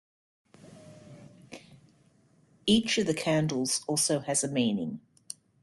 [2.65, 4.99] Each of the candles also has a meaning.